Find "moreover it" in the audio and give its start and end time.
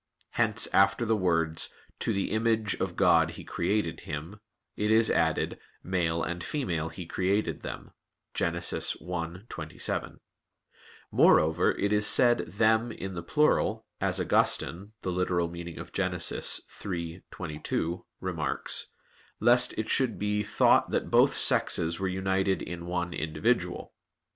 11.11-11.93